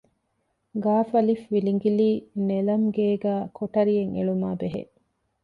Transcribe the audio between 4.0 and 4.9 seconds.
އެޅުމާއި ބެހޭ